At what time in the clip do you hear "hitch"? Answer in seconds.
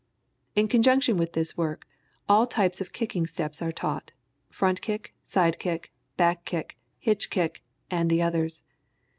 6.97-7.29